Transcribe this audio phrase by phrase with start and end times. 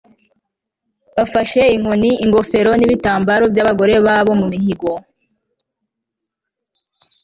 [1.15, 4.91] bafashe inkoni, ingofero, n'ibitambaro by'abagore babo mu mihigo